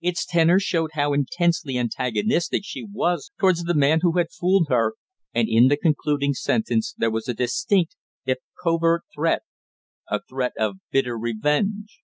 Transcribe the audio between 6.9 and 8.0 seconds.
there was a distinct